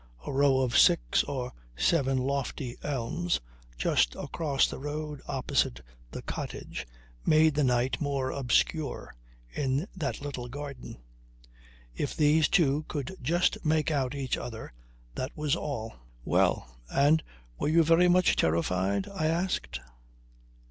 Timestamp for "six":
0.79-1.21